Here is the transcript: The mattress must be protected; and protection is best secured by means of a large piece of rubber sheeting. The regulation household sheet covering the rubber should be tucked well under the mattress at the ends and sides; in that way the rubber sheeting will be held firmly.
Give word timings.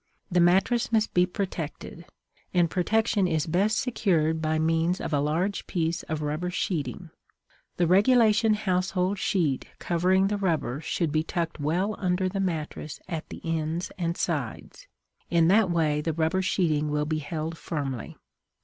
The 0.31 0.39
mattress 0.39 0.91
must 0.91 1.13
be 1.13 1.27
protected; 1.27 2.05
and 2.55 2.71
protection 2.71 3.27
is 3.27 3.45
best 3.45 3.77
secured 3.77 4.41
by 4.41 4.57
means 4.57 4.99
of 4.99 5.13
a 5.13 5.19
large 5.19 5.67
piece 5.67 6.01
of 6.01 6.23
rubber 6.23 6.49
sheeting. 6.49 7.11
The 7.77 7.85
regulation 7.85 8.55
household 8.55 9.19
sheet 9.19 9.67
covering 9.77 10.25
the 10.25 10.37
rubber 10.37 10.81
should 10.81 11.11
be 11.11 11.21
tucked 11.21 11.59
well 11.59 11.95
under 11.99 12.27
the 12.27 12.39
mattress 12.39 12.99
at 13.07 13.29
the 13.29 13.41
ends 13.43 13.91
and 13.95 14.17
sides; 14.17 14.87
in 15.29 15.49
that 15.49 15.69
way 15.69 16.01
the 16.01 16.13
rubber 16.13 16.41
sheeting 16.41 16.89
will 16.89 17.05
be 17.05 17.19
held 17.19 17.55
firmly. 17.55 18.17